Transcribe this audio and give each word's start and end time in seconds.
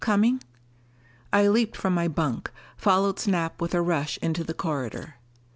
"Coming" 0.03 0.41
I 1.31 1.47
leaped 1.47 1.77
from 1.77 1.93
my 1.93 2.07
bunk, 2.07 2.49
followed 2.75 3.19
Snap 3.19 3.61
with 3.61 3.75
a 3.75 3.83
rush 3.83 4.17
into 4.17 4.43
the 4.43 4.55
corridor. 4.55 5.17